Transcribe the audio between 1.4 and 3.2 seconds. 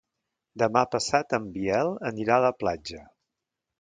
Biel anirà a la platja.